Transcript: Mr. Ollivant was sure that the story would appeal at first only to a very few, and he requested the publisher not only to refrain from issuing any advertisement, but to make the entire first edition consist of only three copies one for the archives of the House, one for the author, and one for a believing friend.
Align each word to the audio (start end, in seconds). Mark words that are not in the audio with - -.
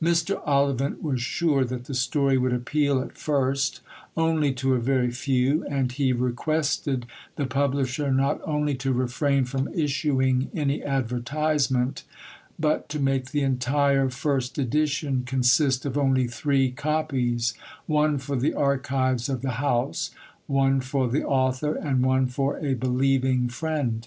Mr. 0.00 0.40
Ollivant 0.46 1.02
was 1.02 1.20
sure 1.20 1.64
that 1.64 1.86
the 1.86 1.92
story 1.94 2.38
would 2.38 2.52
appeal 2.52 3.00
at 3.00 3.18
first 3.18 3.80
only 4.16 4.52
to 4.52 4.74
a 4.74 4.78
very 4.80 5.10
few, 5.10 5.66
and 5.68 5.90
he 5.90 6.12
requested 6.12 7.04
the 7.34 7.46
publisher 7.46 8.12
not 8.12 8.40
only 8.44 8.76
to 8.76 8.92
refrain 8.92 9.44
from 9.44 9.66
issuing 9.74 10.52
any 10.54 10.84
advertisement, 10.84 12.04
but 12.60 12.88
to 12.88 13.00
make 13.00 13.32
the 13.32 13.42
entire 13.42 14.08
first 14.08 14.56
edition 14.56 15.24
consist 15.26 15.84
of 15.84 15.98
only 15.98 16.28
three 16.28 16.70
copies 16.70 17.52
one 17.86 18.18
for 18.18 18.36
the 18.36 18.54
archives 18.54 19.28
of 19.28 19.42
the 19.42 19.56
House, 19.58 20.12
one 20.46 20.80
for 20.80 21.08
the 21.08 21.24
author, 21.24 21.74
and 21.74 22.06
one 22.06 22.26
for 22.28 22.56
a 22.60 22.74
believing 22.74 23.48
friend. 23.48 24.06